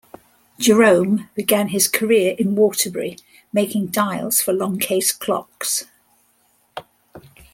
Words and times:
Jerome 0.57 1.29
began 1.35 1.67
his 1.67 1.87
career 1.87 2.35
in 2.39 2.55
Waterbury, 2.55 3.17
making 3.53 3.91
dials 3.91 4.41
for 4.41 4.51
long-case 4.51 5.11
clocks. 5.11 5.85